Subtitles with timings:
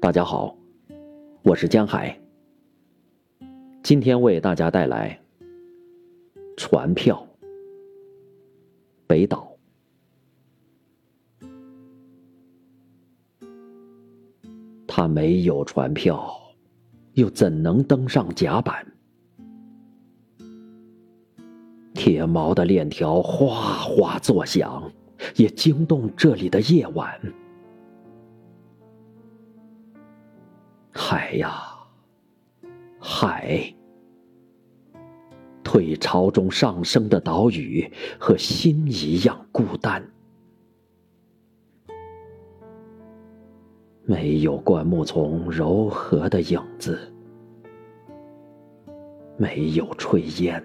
[0.00, 0.56] 大家好，
[1.42, 2.18] 我是江海。
[3.82, 5.20] 今天为大家带来
[6.56, 7.22] 船票。
[9.06, 9.46] 北岛，
[14.86, 16.34] 他没有船票，
[17.12, 18.86] 又怎能登上甲板？
[21.92, 24.90] 铁锚的链条哗哗作响，
[25.36, 27.20] 也惊动这里的夜晚。
[30.92, 31.52] 海呀，
[32.98, 33.74] 海！
[35.62, 40.04] 退潮中上升的岛屿，和心一样孤单。
[44.04, 46.98] 没有灌木丛柔和的影子，
[49.36, 50.62] 没有炊烟，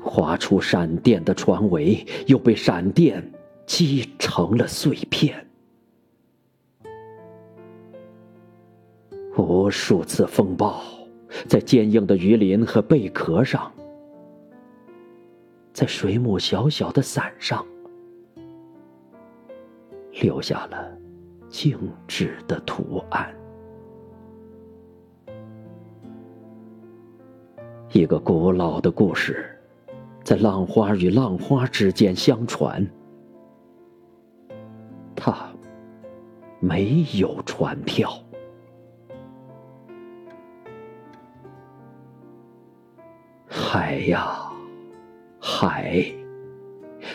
[0.00, 3.32] 划出闪电的船尾，又被闪电
[3.64, 5.47] 击成了碎片。
[9.38, 10.82] 无数次风暴，
[11.46, 13.72] 在坚硬的鱼鳞和贝壳上，
[15.72, 17.64] 在水母小小的伞上，
[20.20, 20.90] 留下了
[21.48, 21.78] 静
[22.08, 23.32] 止的图案。
[27.92, 29.56] 一个古老的故事，
[30.24, 32.84] 在浪花与浪花之间相传。
[35.14, 35.48] 它
[36.58, 38.12] 没有船票。
[43.70, 44.50] 海呀，
[45.38, 46.02] 海！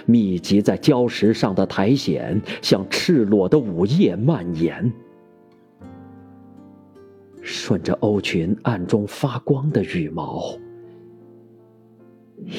[0.05, 4.93] 密集在礁石上的苔藓，像赤裸的午夜蔓延，
[7.41, 10.55] 顺着鸥群暗中发光的羽毛，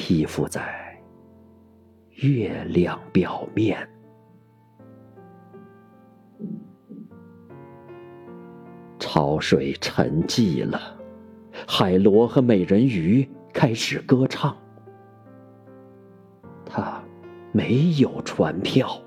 [0.09, 1.01] 依附在
[2.15, 3.87] 月亮表面。
[8.99, 10.81] 潮水沉寂了，
[11.65, 13.25] 海螺和美人鱼。
[13.55, 14.53] 开始歌唱，
[16.65, 17.01] 他
[17.53, 19.01] 没有船票。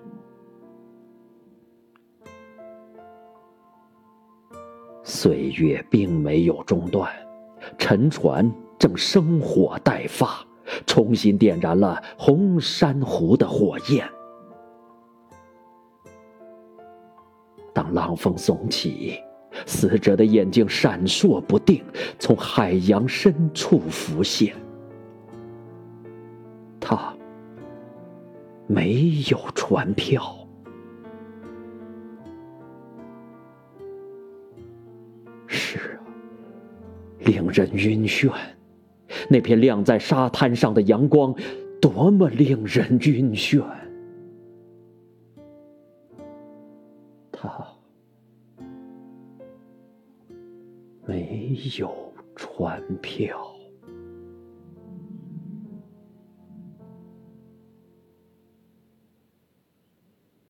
[5.04, 7.12] 岁月并没有中断，
[7.76, 10.42] 沉船正生火待发，
[10.86, 14.08] 重新点燃了红珊瑚的火焰。
[17.74, 19.22] 当浪峰耸起。
[19.66, 21.84] 死者的眼睛闪烁不定，
[22.18, 24.54] 从海洋深处浮现。
[26.80, 27.14] 他
[28.66, 30.36] 没有船票，
[35.46, 36.00] 是啊，
[37.20, 38.32] 令人晕眩。
[39.28, 41.34] 那片亮在沙滩上的阳光，
[41.80, 43.62] 多么令人晕眩。
[47.32, 47.77] 他。
[51.78, 53.47] 有船票。